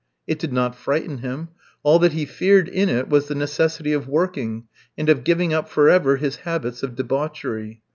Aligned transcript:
It 0.25 0.39
did 0.39 0.51
not 0.51 0.73
frighten 0.73 1.19
him; 1.19 1.49
all 1.83 1.99
that 1.99 2.13
he 2.13 2.25
feared 2.25 2.67
in 2.67 2.89
it 2.89 3.07
was 3.07 3.27
the 3.27 3.35
necessity 3.35 3.93
of 3.93 4.07
working, 4.07 4.63
and 4.97 5.07
of 5.09 5.23
giving 5.23 5.53
up 5.53 5.69
for 5.69 5.89
ever 5.89 6.17
his 6.17 6.37
habits 6.37 6.81
of 6.81 6.95
debauchery. 6.95 7.83